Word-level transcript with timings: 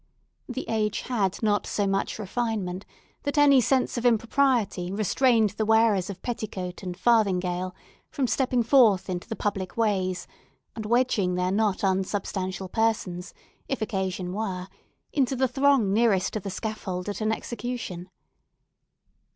The 0.49 0.67
age 0.67 1.01
had 1.01 1.43
not 1.43 1.67
so 1.67 1.85
much 1.85 2.17
refinement, 2.17 2.87
that 3.21 3.37
any 3.37 3.61
sense 3.61 3.99
of 3.99 4.03
impropriety 4.03 4.91
restrained 4.91 5.51
the 5.51 5.63
wearers 5.65 6.09
of 6.09 6.23
petticoat 6.23 6.81
and 6.81 6.97
farthingale 6.97 7.75
from 8.09 8.25
stepping 8.25 8.63
forth 8.63 9.11
into 9.11 9.29
the 9.29 9.35
public 9.35 9.77
ways, 9.77 10.25
and 10.75 10.87
wedging 10.87 11.35
their 11.35 11.51
not 11.51 11.83
unsubstantial 11.83 12.67
persons, 12.67 13.35
if 13.69 13.79
occasion 13.79 14.33
were, 14.33 14.69
into 15.13 15.35
the 15.35 15.47
throng 15.47 15.93
nearest 15.93 16.33
to 16.33 16.39
the 16.39 16.49
scaffold 16.49 17.07
at 17.07 17.21
an 17.21 17.31
execution. 17.31 18.09